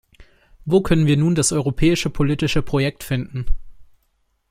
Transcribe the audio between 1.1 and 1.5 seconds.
nun